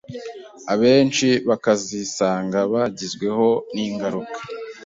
[0.73, 4.39] abenshi bakazisanga bagizweho n’ingaruka